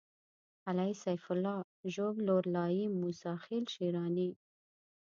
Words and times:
قلعه 0.65 0.93
سيف 1.03 1.23
الله 1.35 1.59
ژوب 1.93 2.15
لورلايي 2.27 2.83
موسی 2.99 3.33
خېل 3.43 3.65
شېراني 3.73 4.29